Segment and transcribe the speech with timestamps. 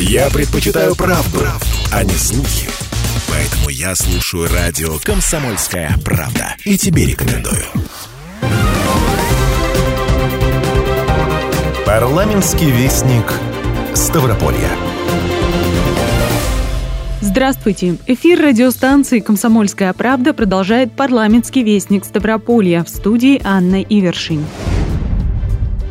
[0.00, 1.40] Я предпочитаю правду,
[1.92, 2.68] а не слухи.
[3.28, 6.54] Поэтому я слушаю радио «Комсомольская правда».
[6.64, 7.64] И тебе рекомендую.
[11.84, 13.24] Парламентский вестник
[13.92, 14.70] Ставрополья.
[17.20, 17.96] Здравствуйте!
[18.06, 24.44] Эфир радиостанции «Комсомольская правда» продолжает парламентский вестник Ставрополья в студии Анна Ивершин.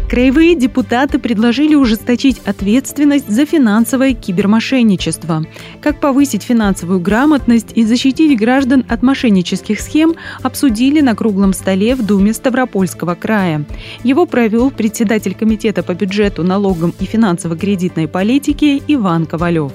[0.09, 5.43] Краевые депутаты предложили ужесточить ответственность за финансовое кибермошенничество.
[5.81, 12.05] Как повысить финансовую грамотность и защитить граждан от мошеннических схем, обсудили на круглом столе в
[12.05, 13.65] Думе Ставропольского края.
[14.03, 19.73] Его провел председатель Комитета по бюджету, налогам и финансово-кредитной политике Иван Ковалев.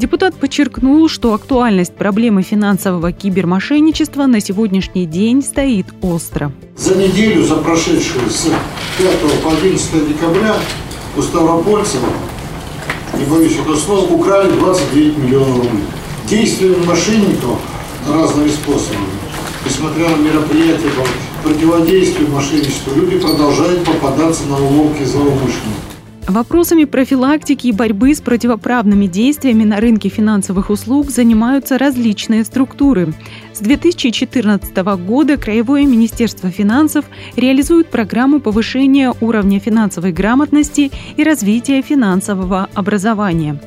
[0.00, 6.52] Депутат подчеркнул, что актуальность проблемы финансового кибермошенничества на сегодняшний день стоит остро.
[6.74, 8.48] За неделю, за прошедшую с
[8.96, 10.56] 5 по 11 декабря
[11.18, 12.08] у Ставропольцева,
[13.18, 15.84] не боюсь этого слова, украли 29 миллионов рублей.
[16.26, 17.58] Действиями мошенников
[18.08, 19.04] разными способами,
[19.66, 25.89] несмотря на мероприятия по противодействию мошенничеству, люди продолжают попадаться на уловки злоумышленников.
[26.26, 33.14] Вопросами профилактики и борьбы с противоправными действиями на рынке финансовых услуг занимаются различные структуры.
[33.60, 34.74] С 2014
[35.06, 37.04] года Краевое министерство финансов
[37.36, 43.60] реализует программу повышения уровня финансовой грамотности и развития финансового образования.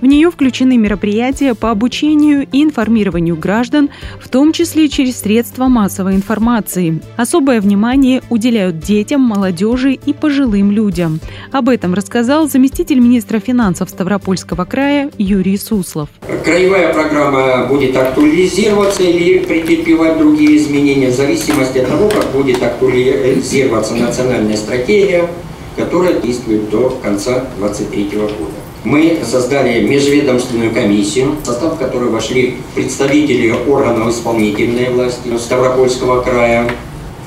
[0.00, 3.90] В нее включены мероприятия по обучению и информированию граждан,
[4.20, 7.02] в том числе через средства массовой информации.
[7.16, 11.18] Особое внимание уделяют детям, молодежи и пожилым людям.
[11.50, 16.08] Об этом рассказал заместитель министра финансов Ставропольского края Юрий Суслов.
[16.44, 23.94] Краевая программа будет актуализироваться или претерпевать другие изменения в зависимости от того, как будет актуализироваться
[23.94, 25.28] национальная стратегия,
[25.76, 28.70] которая действует до конца 2023 года.
[28.82, 36.70] Мы создали межведомственную комиссию, в состав которой вошли представители органов исполнительной власти Ставропольского края,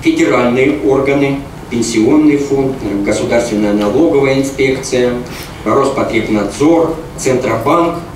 [0.01, 5.13] федеральные органы, пенсионный фонд, государственная налоговая инспекция,
[5.65, 7.99] Роспотребнадзор, Центробанк–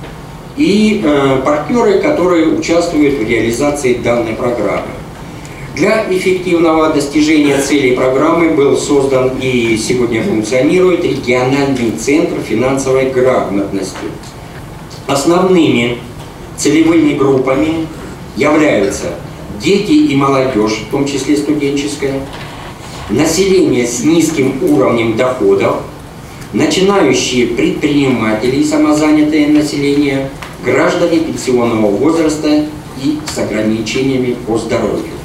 [0.58, 4.88] и э, партнеры, которые участвуют в реализации данной программы.
[5.76, 13.96] Для эффективного достижения целей программы был создан и сегодня функционирует региональный центр финансовой грамотности.
[15.06, 16.00] Основными
[16.58, 17.86] целевыми группами
[18.36, 19.14] являются
[19.62, 22.22] дети и молодежь, в том числе студенческая,
[23.12, 25.78] население с низким уровнем доходов,
[26.54, 30.32] начинающие предприниматели и самозанятое население–
[30.64, 32.66] граждане пенсионного возраста
[33.04, 35.18] и с ограничениями по здоровью.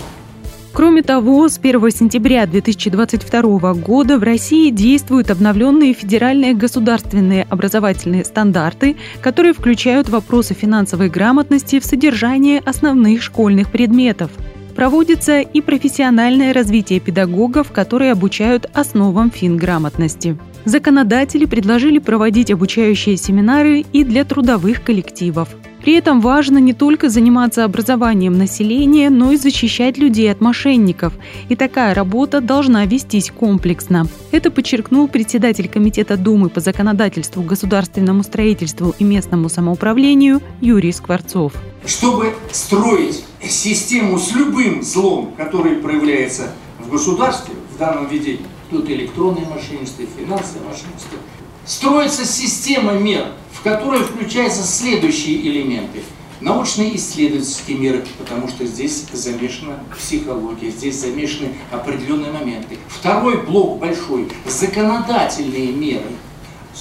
[0.72, 8.96] Кроме того, с 1 сентября 2022 года в России действуют обновленные федеральные государственные образовательные стандарты,
[9.20, 14.30] которые включают вопросы финансовой грамотности в содержание основных школьных предметов.
[14.74, 20.38] Проводится и профессиональное развитие педагогов, которые обучают основам финграмотности.
[20.64, 25.48] Законодатели предложили проводить обучающие семинары и для трудовых коллективов.
[25.82, 31.12] При этом важно не только заниматься образованием населения, но и защищать людей от мошенников.
[31.48, 34.06] И такая работа должна вестись комплексно.
[34.30, 41.52] Это подчеркнул председатель Комитета Думы по законодательству, государственному строительству и местному самоуправлению Юрий Скворцов.
[41.84, 48.38] Чтобы строить систему с любым злом, который проявляется в государстве, в данном виде
[48.72, 51.18] тут электронные мошенничество, финансовое мошенничество.
[51.64, 56.02] Строится система мер, в которой включаются следующие элементы.
[56.40, 62.78] Научные исследовательские меры, потому что здесь замешана психология, здесь замешаны определенные моменты.
[62.88, 66.06] Второй блок большой– законодательные меры.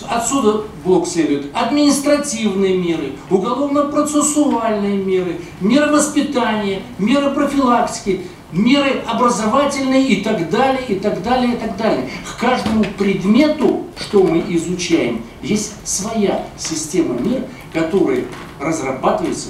[0.08, 10.50] Отсюда блок следует административные меры, уголовно-процессуальные меры, меры воспитания, меры профилактики, меры образовательные и так
[10.50, 12.09] далее, и так далее, и так далее.
[12.25, 17.43] К каждому предмету, что мы изучаем, есть своя система мер,
[17.73, 18.25] которая
[18.59, 19.49] разрабатывается,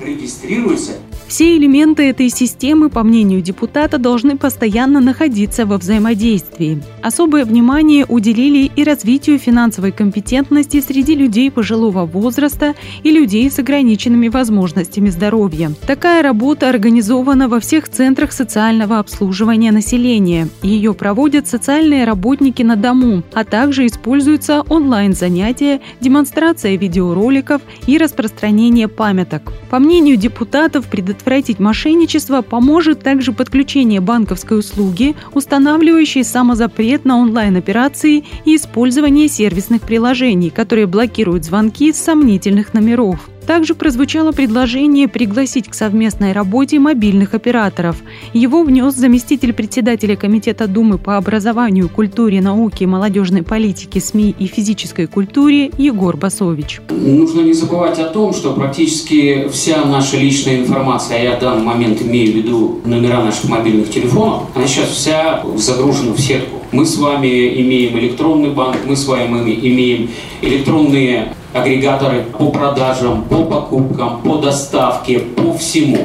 [0.00, 0.92] регистрируется
[1.30, 6.82] все элементы этой системы, по мнению депутата, должны постоянно находиться во взаимодействии.
[7.02, 12.74] Особое внимание уделили и развитию финансовой компетентности среди людей пожилого возраста
[13.04, 15.70] и людей с ограниченными возможностями здоровья.
[15.86, 20.48] Такая работа организована во всех центрах социального обслуживания населения.
[20.62, 29.52] Ее проводят социальные работники на дому, а также используются онлайн-занятия, демонстрация видеороликов и распространение памяток.
[29.70, 30.88] По мнению депутатов,
[31.20, 40.50] предотвратить мошенничество поможет также подключение банковской услуги, устанавливающей самозапрет на онлайн-операции и использование сервисных приложений,
[40.50, 43.28] которые блокируют звонки с сомнительных номеров.
[43.50, 47.96] Также прозвучало предложение пригласить к совместной работе мобильных операторов.
[48.32, 55.08] Его внес заместитель председателя Комитета Думы по образованию, культуре, науке, молодежной политике, СМИ и физической
[55.08, 56.80] культуре Егор Басович.
[56.90, 61.64] Нужно не забывать о том, что практически вся наша личная информация, а я в данный
[61.64, 66.60] момент имею в виду номера наших мобильных телефонов, она сейчас вся загружена в сетку.
[66.70, 70.08] Мы с вами имеем электронный банк, мы с вами имеем
[70.40, 75.98] электронные агрегаторы по продажам, по покупкам, по доставке, по всему.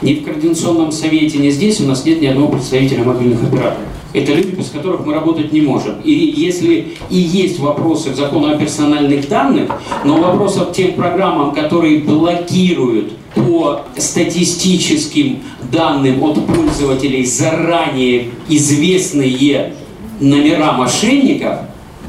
[0.00, 3.88] Ни в Координационном совете, ни здесь у нас нет ни одного представителя мобильных операторов.
[4.12, 6.00] Это люди, без которых мы работать не можем.
[6.04, 9.70] И если и есть вопросы к закону о персональных данных,
[10.04, 15.40] но вопросов к тем программам, которые блокируют по статистическим
[15.70, 19.72] данным от пользователей заранее известные
[20.20, 21.60] номера мошенников,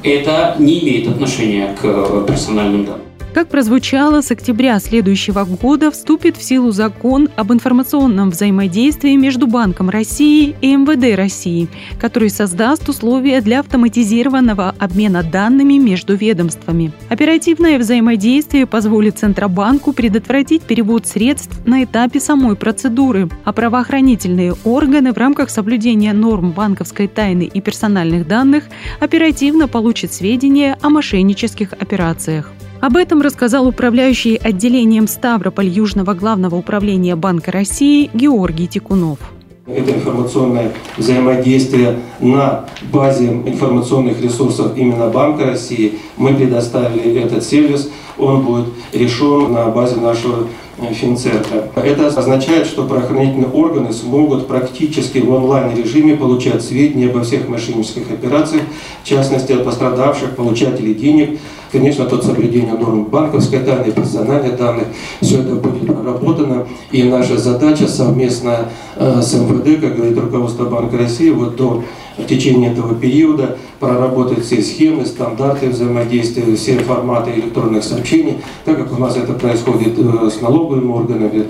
[0.03, 3.12] это не имеет отношения к э, персональным данным.
[3.33, 9.89] Как прозвучало, с октября следующего года вступит в силу закон об информационном взаимодействии между Банком
[9.89, 11.67] России и МВД России,
[11.99, 16.91] который создаст условия для автоматизированного обмена данными между ведомствами.
[17.09, 25.17] Оперативное взаимодействие позволит Центробанку предотвратить перевод средств на этапе самой процедуры, а правоохранительные органы в
[25.17, 28.65] рамках соблюдения норм банковской тайны и персональных данных
[28.99, 32.51] оперативно получат сведения о мошеннических операциях.
[32.83, 39.19] Об этом рассказал управляющий отделением Ставрополь Южного главного управления Банка России Георгий Тикунов.
[39.65, 45.93] Это информационное взаимодействие на базе информационных ресурсов именно Банка России.
[46.17, 47.89] Мы предоставили этот сервис.
[48.17, 50.47] Он будет решен на базе нашего
[50.91, 51.69] Финцентра.
[51.75, 58.63] Это означает, что правоохранительные органы смогут практически в онлайн-режиме получать сведения обо всех мошеннических операциях,
[59.03, 61.39] в частности от пострадавших, получателей денег.
[61.71, 64.87] Конечно, тут соблюдение норм банковской тайны, персональных данных,
[65.21, 66.67] все это будет проработано.
[66.91, 71.83] И наша задача совместно э, с МВД, как говорит руководство Банка России, вот до
[72.17, 78.91] в течение этого периода проработать все схемы, стандарты взаимодействия, все форматы электронных сообщений, так как
[78.91, 81.45] у нас это происходит э, с налоговыми органами,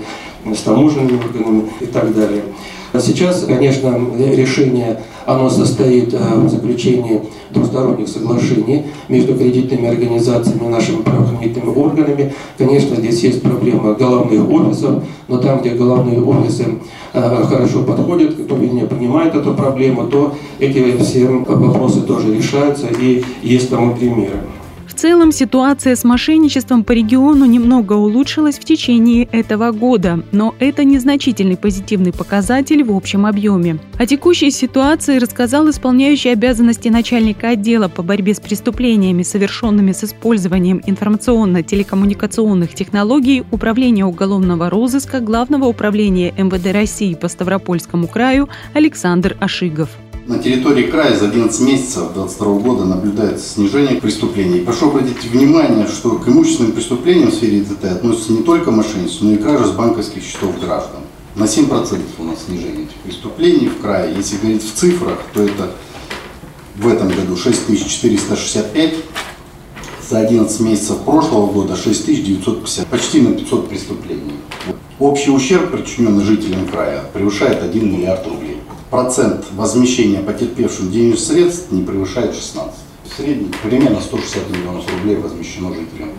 [0.54, 2.42] с таможенными органами и так далее.
[3.00, 11.02] Сейчас, конечно, решение оно состоит э, в заключении двусторонних соглашений между кредитными организациями и нашими
[11.02, 12.34] правоохранительными органами.
[12.56, 16.66] Конечно, здесь есть проблема головных офисов, но там, где головные офисы
[17.14, 23.24] э, хорошо подходят, кто не понимает эту проблему, то эти все вопросы тоже решаются и
[23.42, 24.38] есть тому примеры.
[25.04, 31.58] Целом ситуация с мошенничеством по региону немного улучшилась в течение этого года, но это незначительный
[31.58, 33.80] позитивный показатель в общем объеме.
[33.98, 40.80] О текущей ситуации рассказал исполняющий обязанности начальника отдела по борьбе с преступлениями, совершенными с использованием
[40.86, 49.90] информационно-телекоммуникационных технологий Управления уголовного розыска Главного управления МВД России по Ставропольскому краю Александр Ашигов.
[50.26, 54.60] На территории края за 11 месяцев 2022 года наблюдается снижение преступлений.
[54.60, 59.32] Прошу обратить внимание, что к имущественным преступлениям в сфере ИТТ относятся не только мошенничество, но
[59.34, 61.02] и кража с банковских счетов граждан.
[61.36, 64.14] На 7% у нас снижение этих преступлений в крае.
[64.16, 65.72] Если говорить в цифрах, то это
[66.76, 68.94] в этом году 6465,
[70.08, 74.36] за 11 месяцев прошлого года 6950, почти на 500 преступлений.
[74.98, 78.56] Общий ущерб, причиненный жителям края, превышает 1 миллиард рублей
[78.94, 82.74] процент возмещения потерпевшим денежных средств не превышает 16.
[83.02, 86.10] В среднем примерно 160 миллионов рублей возмещено жителям.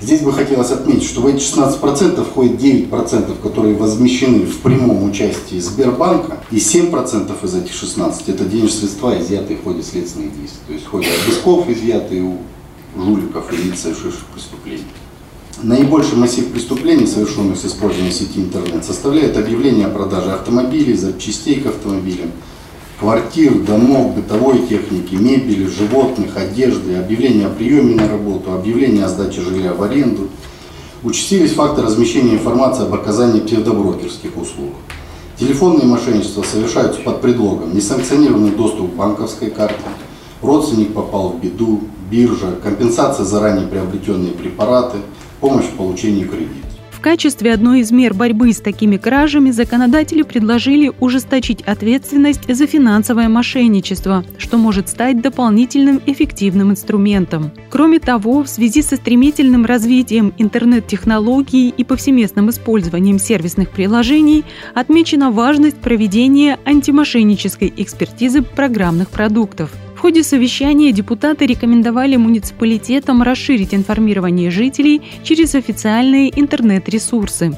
[0.00, 5.60] Здесь бы хотелось отметить, что в эти 16% входит 9%, которые возмещены в прямом участии
[5.60, 10.60] Сбербанка, и 7% из этих 16% это денежные средства, изъятые в ходе следственных действий.
[10.66, 12.38] То есть в ходе обысков изъятые у
[12.96, 14.82] жуликов и лиц, совершивших преступления.
[15.62, 21.66] Наибольший массив преступлений, совершенных с использованием сети интернет, составляет объявление о продаже автомобилей, запчастей к
[21.66, 22.32] автомобилям,
[22.98, 29.40] квартир, домов, бытовой техники, мебели, животных, одежды, объявление о приеме на работу, объявление о сдаче
[29.40, 30.28] жилья в аренду.
[31.02, 34.72] Участились факты размещения информации об оказании псевдоброкерских услуг.
[35.38, 39.80] Телефонные мошенничества совершаются под предлогом несанкционированный доступ к банковской карте,
[40.42, 41.80] родственник попал в беду,
[42.10, 44.98] биржа, компенсация за ранее приобретенные препараты–
[45.40, 46.64] помощь в получении кредита
[47.04, 54.24] качестве одной из мер борьбы с такими кражами законодатели предложили ужесточить ответственность за финансовое мошенничество,
[54.38, 57.50] что может стать дополнительным эффективным инструментом.
[57.68, 64.44] Кроме того, в связи со стремительным развитием интернет-технологий и повсеместным использованием сервисных приложений
[64.74, 69.70] отмечена важность проведения антимошеннической экспертизы программных продуктов–
[70.00, 77.56] ходе совещания депутаты рекомендовали муниципалитетам расширить информирование жителей через официальные интернет-ресурсы.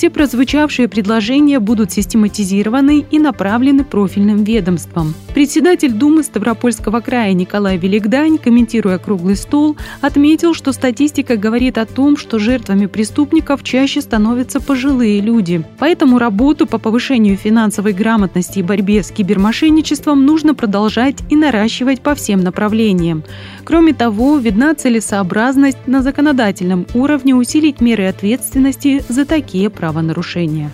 [0.00, 5.12] Все прозвучавшие предложения будут систематизированы и направлены профильным ведомствам.
[5.34, 12.16] Председатель Думы Ставропольского края Николай Великдань, комментируя круглый стол, отметил, что статистика говорит о том,
[12.16, 15.62] что жертвами преступников чаще становятся пожилые люди.
[15.78, 22.14] Поэтому работу по повышению финансовой грамотности и борьбе с кибермошенничеством нужно продолжать и наращивать по
[22.14, 23.22] всем направлениям.
[23.64, 30.70] Кроме того, видна целесообразность на законодательном уровне усилить меры ответственности за такие правонарушения.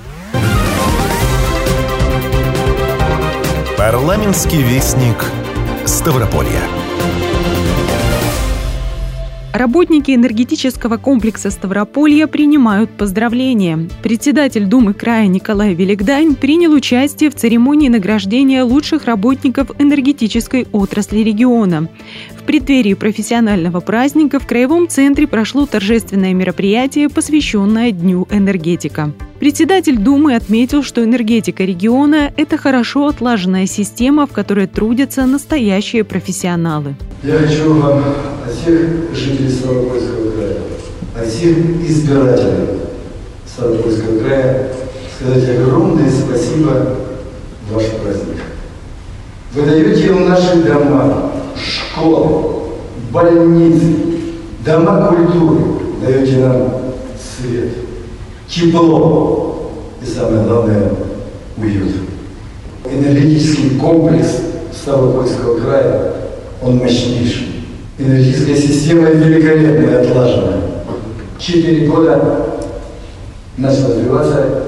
[3.78, 5.16] Парламентский вестник
[5.87, 6.61] Ставрополья.
[9.54, 13.88] Работники энергетического комплекса Ставрополья принимают поздравления.
[14.02, 21.88] Председатель Думы края Николай Великдань принял участие в церемонии награждения лучших работников энергетической отрасли региона.
[22.47, 29.11] Преддверии профессионального праздника в Краевом центре прошло торжественное мероприятие, посвященное Дню энергетика.
[29.41, 36.95] Председатель Думы отметил, что энергетика региона– это хорошо отлаженная система, в которой трудятся настоящие профессионалы.
[37.25, 38.05] Я хочу вам
[38.47, 40.57] от всех жителей Ставропольского края,
[41.21, 42.79] от всех избирателей
[43.45, 44.73] Ставропольского края
[45.19, 46.97] сказать огромное спасибо
[47.73, 48.37] ваш праздник.
[49.53, 52.52] Вы даете в наши дома, школы,
[53.10, 53.96] больницы,
[54.64, 55.60] дома культуры,
[56.04, 56.68] даете нам
[57.18, 57.72] свет,
[58.48, 59.72] тепло
[60.02, 60.90] и, самое главное,
[61.56, 61.92] уют.
[62.84, 64.28] Энергетический комплекс
[64.72, 66.12] Ставропольского края,
[66.62, 67.46] он мощнейший.
[67.98, 70.56] Энергетическая система великолепная, отлажена.
[71.38, 72.46] Четыре года
[73.56, 74.62] начала развиваться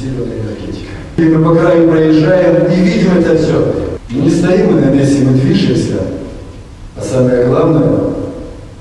[0.00, 0.92] зеленая энергетика.
[1.16, 3.74] И мы по краю проезжаем и видим это все.
[4.10, 5.98] Мы не стоим мы на месте, мы движемся.
[7.10, 8.14] Самое главное,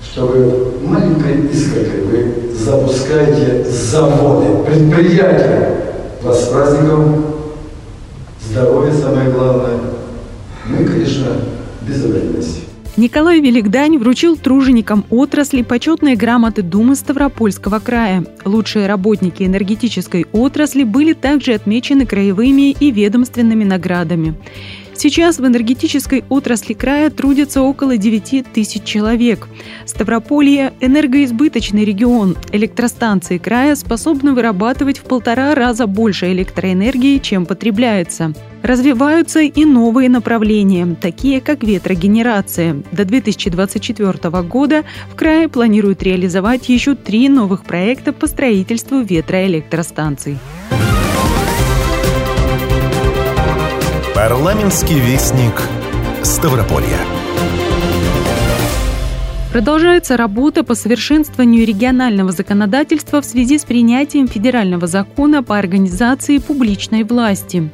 [0.04, 5.94] что вы маленькой искоркой вы запускаете заводы, предприятия.
[6.22, 7.24] Вас с праздником,
[8.42, 9.78] здоровья самое главное.
[10.66, 11.28] Мы, конечно,
[11.88, 12.64] без вредности.
[12.98, 18.26] Николай Великдань вручил труженикам отрасли почетные грамоты Думы Ставропольского края.
[18.44, 24.36] Лучшие работники энергетической отрасли были также отмечены краевыми и ведомственными наградами.
[24.98, 29.48] Сейчас в энергетической отрасли края трудится около 9 тысяч человек.
[29.86, 32.36] Ставрополье– энергоизбыточный регион.
[32.52, 38.34] Электростанции края способны вырабатывать в полтора раза больше электроэнергии, чем потребляется.
[38.64, 42.82] Развиваются и новые направления, такие как ветрогенерация.
[42.92, 50.40] До 2024 года в крае планируют реализовать еще три новых проекта по строительству ветроэлектростанций.
[54.18, 55.62] Парламентский вестник
[56.24, 56.98] Ставрополья.
[59.54, 67.04] Продолжается работа по совершенствованию регионального законодательства в связи с принятием федерального закона по организации публичной
[67.04, 67.70] власти.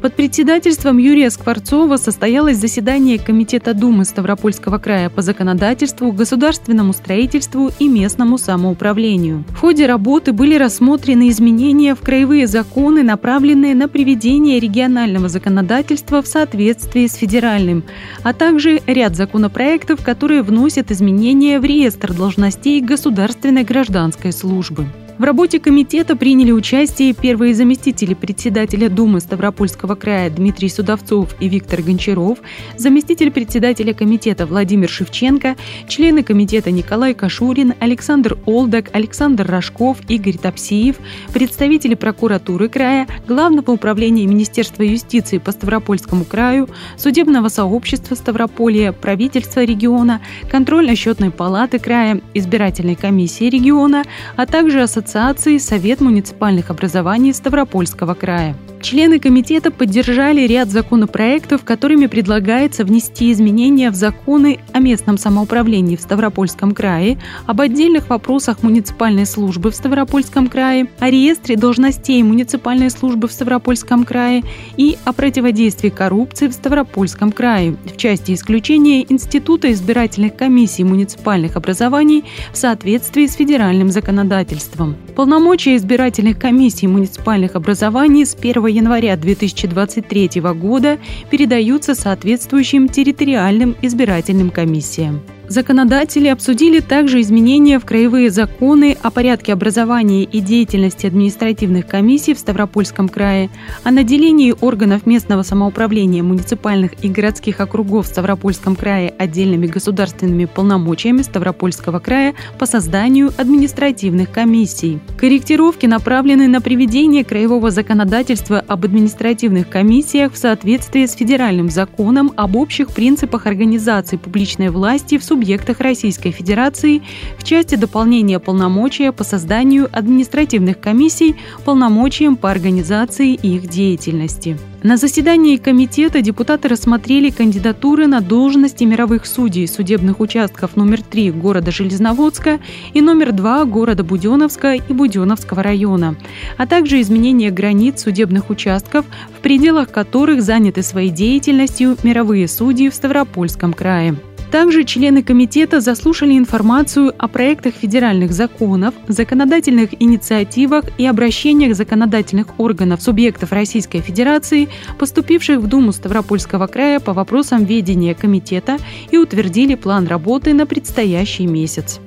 [0.00, 7.88] Под председательством Юрия Скворцова состоялось заседание Комитета Думы Ставропольского края по законодательству, государственному строительству и
[7.88, 9.44] местному самоуправлению.
[9.48, 16.28] В ходе работы были рассмотрены изменения в краевые законы, направленные на приведение регионального законодательства в
[16.28, 17.82] соответствии с федеральным,
[18.22, 24.86] а также ряд законопроектов, которые вносят изменения в реестр должностей государственной гражданской службы.
[25.18, 31.82] В работе комитета приняли участие первые заместители председателя Думы Ставропольского края Дмитрий Судовцов и Виктор
[31.82, 32.38] Гончаров,
[32.76, 35.56] заместитель председателя комитета Владимир Шевченко,
[35.88, 40.98] члены комитета Николай Кашурин, Александр Олдак, Александр Рожков, Игорь Топсиев,
[41.34, 50.20] представители прокуратуры края, Главного управления Министерства юстиции по Ставропольскому краю, Судебного сообщества Ставрополья, правительства региона,
[50.48, 54.04] контрольно-счетной палаты края, избирательной комиссии региона,
[54.36, 58.54] а также Ассоциации Ассоциации Совет муниципальных образований Ставропольского края.
[58.80, 66.00] Члены комитета поддержали ряд законопроектов, которыми предлагается внести изменения в законы о местном самоуправлении в
[66.00, 73.26] Ставропольском крае, об отдельных вопросах муниципальной службы в Ставропольском крае, о реестре должностей муниципальной службы
[73.26, 74.44] в Ставропольском крае
[74.76, 82.24] и о противодействии коррупции в Ставропольском крае, в части исключения Института избирательных комиссий муниципальных образований
[82.52, 84.96] в соответствии с федеральным законодательством.
[85.16, 90.98] Полномочия избирательных комиссий муниципальных образований с 1 января 2023 года
[91.30, 95.22] передаются соответствующим территориальным избирательным комиссиям.
[95.48, 102.38] Законодатели обсудили также изменения в краевые законы о порядке образования и деятельности административных комиссий в
[102.38, 103.48] Ставропольском крае,
[103.82, 111.22] о наделении органов местного самоуправления муниципальных и городских округов в Ставропольском крае отдельными государственными полномочиями
[111.22, 115.00] Ставропольского края по созданию административных комиссий.
[115.16, 122.54] Корректировки направлены на приведение краевого законодательства об административных комиссиях в соответствии с федеральным законом об
[122.54, 127.00] общих принципах организации публичной власти в субъектах субъектах Российской Федерации
[127.38, 134.58] в части дополнения полномочия по созданию административных комиссий полномочиям по организации их деятельности.
[134.82, 141.70] На заседании комитета депутаты рассмотрели кандидатуры на должности мировых судей судебных участков номер 3 города
[141.70, 142.58] Железноводска
[142.92, 146.16] и номер 2 города Буденовска и Буденовского района,
[146.56, 152.94] а также изменение границ судебных участков, в пределах которых заняты своей деятельностью мировые судьи в
[152.94, 154.16] Ставропольском крае.
[154.50, 163.02] Также члены комитета заслушали информацию о проектах федеральных законов, законодательных инициативах и обращениях законодательных органов
[163.02, 168.78] субъектов Российской Федерации, поступивших в Думу Ставропольского края по вопросам ведения комитета
[169.10, 172.00] и утвердили план работы на предстоящий месяц.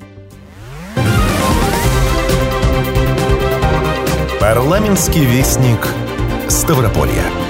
[4.39, 5.87] Парламентский вестник
[6.49, 7.40] Ставрополья.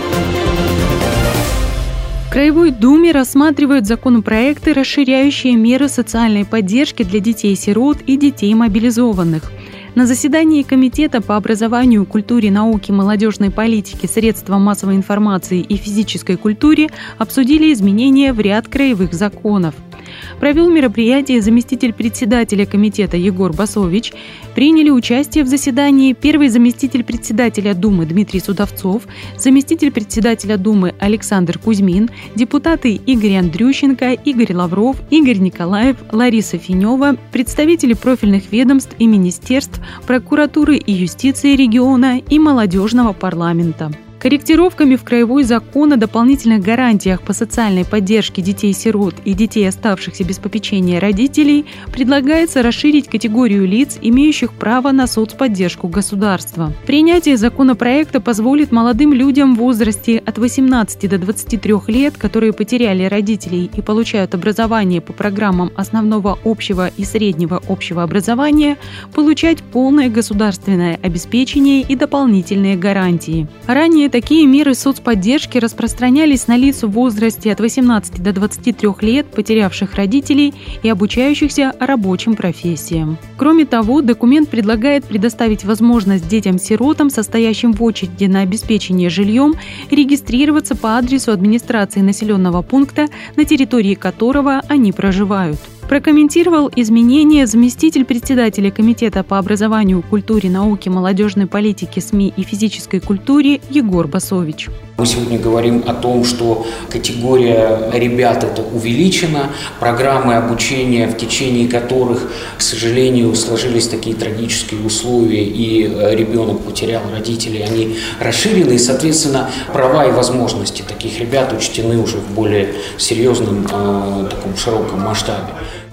[2.31, 9.51] Краевой Думе рассматривают законопроекты, расширяющие меры социальной поддержки для детей-сирот и детей мобилизованных.
[9.95, 16.87] На заседании Комитета по образованию, культуре, науке, молодежной политике, средствам массовой информации и физической культуре
[17.17, 19.75] обсудили изменения в ряд краевых законов–
[20.39, 24.13] провел мероприятие заместитель председателя комитета Егор Басович.
[24.55, 29.03] Приняли участие в заседании первый заместитель председателя Думы Дмитрий Судовцов,
[29.37, 37.93] заместитель председателя Думы Александр Кузьмин, депутаты Игорь Андрющенко, Игорь Лавров, Игорь Николаев, Лариса Финева, представители
[37.93, 43.91] профильных ведомств и министерств, прокуратуры и юстиции региона и молодежного парламента.
[44.21, 50.37] Корректировками в Краевой закон о дополнительных гарантиях по социальной поддержке детей-сирот и детей, оставшихся без
[50.37, 56.71] попечения родителей, предлагается расширить категорию лиц, имеющих право на соцподдержку государства.
[56.85, 63.71] Принятие законопроекта позволит молодым людям в возрасте от 18 до 23 лет, которые потеряли родителей
[63.75, 68.77] и получают образование по программам основного общего и среднего общего образования,
[69.15, 73.47] получать полное государственное обеспечение и дополнительные гарантии.
[73.65, 79.95] Ранее такие меры соцподдержки распространялись на лиц в возрасте от 18 до 23 лет, потерявших
[79.95, 83.17] родителей и обучающихся рабочим профессиям.
[83.37, 89.55] Кроме того, документ предлагает предоставить возможность детям-сиротам, состоящим в очереди на обеспечение жильем,
[89.89, 95.59] регистрироваться по адресу администрации населенного пункта, на территории которого они проживают
[95.91, 103.59] прокомментировал изменения заместитель председателя Комитета по образованию, культуре, науке, молодежной политике, СМИ и физической культуре
[103.69, 104.69] Егор Басович.
[104.97, 109.49] Мы сегодня говорим о том, что категория ребят это увеличена,
[109.81, 117.01] программы обучения, в течение которых, к сожалению, сложились такие трагические условия, и э, ребенок потерял
[117.11, 123.65] родителей, они расширены, и, соответственно, права и возможности таких ребят учтены уже в более серьезном,
[123.65, 125.51] э, таком широком масштабе.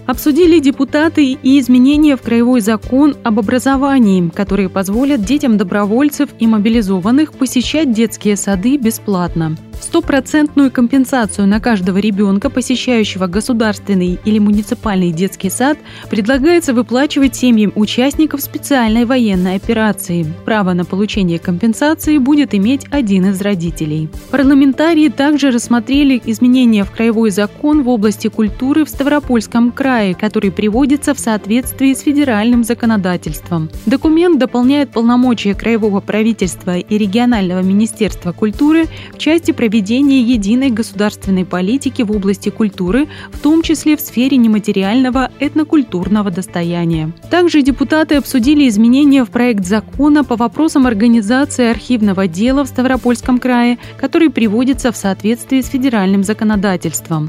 [0.09, 7.35] Обсудили депутаты и изменения в Краевой закон об образовании, которые позволят детям добровольцев и мобилизованных
[7.35, 9.55] посещать детские сады бесплатно.
[9.81, 15.79] Стопроцентную компенсацию на каждого ребенка, посещающего государственный или муниципальный детский сад,
[16.11, 20.27] предлагается выплачивать семьям участников специальной военной операции.
[20.45, 24.09] Право на получение компенсации будет иметь один из родителей.
[24.31, 31.15] Парламентарии также рассмотрели изменения в краевой закон в области культуры в Ставропольском крае, который приводится
[31.15, 33.71] в соответствии с федеральным законодательством.
[33.87, 41.45] Документ дополняет полномочия краевого правительства и регионального министерства культуры в части проведения проведения единой государственной
[41.45, 47.13] политики в области культуры, в том числе в сфере нематериального этнокультурного достояния.
[47.31, 53.77] Также депутаты обсудили изменения в проект закона по вопросам организации архивного дела в Ставропольском крае,
[54.01, 57.29] который приводится в соответствии с федеральным законодательством.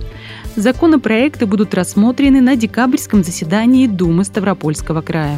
[0.55, 5.37] Законопроекты будут рассмотрены на декабрьском заседании Думы Ставропольского края.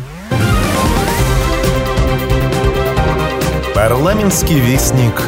[3.74, 5.20] Парламентский вестник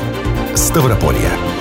[0.54, 1.53] Ставрополья.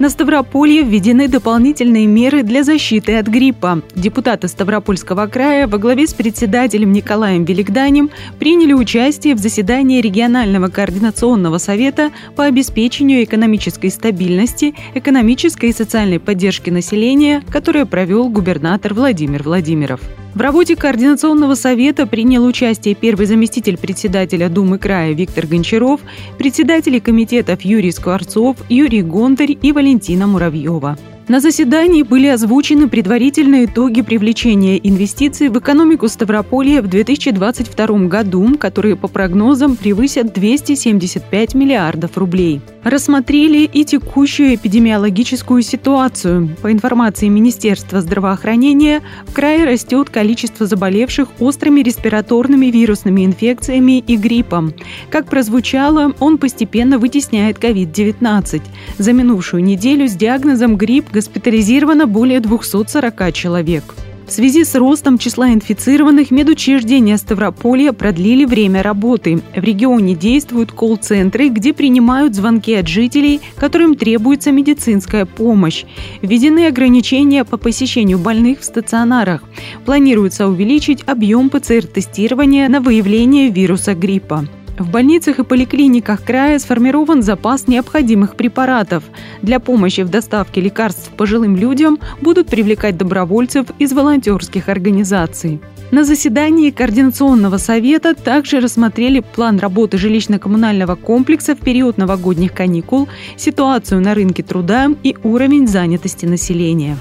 [0.00, 3.82] На Ставрополье введены дополнительные меры для защиты от гриппа.
[3.94, 8.08] Депутаты Ставропольского края во главе с председателем Николаем Великданем
[8.38, 16.70] приняли участие в заседании регионального координационного совета по обеспечению экономической стабильности, экономической и социальной поддержки
[16.70, 20.00] населения, которое провел губернатор Владимир Владимиров.
[20.34, 26.00] В работе Координационного совета принял участие первый заместитель председателя Думы края Виктор Гончаров,
[26.38, 30.96] председатели комитетов Юрий Скворцов, Юрий Гонтарь и Валентина Муравьева.
[31.30, 38.96] На заседании были озвучены предварительные итоги привлечения инвестиций в экономику Ставрополья в 2022 году, которые
[38.96, 42.60] по прогнозам превысят 275 миллиардов рублей.
[42.82, 46.56] Рассмотрели и текущую эпидемиологическую ситуацию.
[46.62, 54.74] По информации Министерства здравоохранения, в крае растет количество заболевших острыми респираторными вирусными инфекциями и гриппом.
[55.10, 58.62] Как прозвучало, он постепенно вытесняет COVID-19.
[58.98, 63.84] За минувшую неделю с диагнозом грипп госпитализировано более 240 человек.
[64.26, 69.42] В связи с ростом числа инфицированных медучреждения Ставрополья продлили время работы.
[69.54, 75.84] В регионе действуют колл-центры, где принимают звонки от жителей, которым требуется медицинская помощь.
[76.22, 79.42] Введены ограничения по посещению больных в стационарах.
[79.84, 84.46] Планируется увеличить объем ПЦР-тестирования на выявление вируса гриппа.
[84.80, 89.04] В больницах и поликлиниках края сформирован запас необходимых препаратов.
[89.42, 95.60] Для помощи в доставке лекарств пожилым людям будут привлекать добровольцев из волонтерских организаций.
[95.90, 104.00] На заседании Координационного совета также рассмотрели план работы жилищно-коммунального комплекса в период новогодних каникул, ситуацию
[104.00, 106.96] на рынке труда и уровень занятости населения.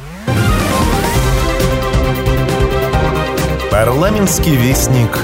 [3.71, 5.17] Парламентский вестник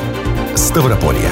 [0.56, 1.32] Ставрополья.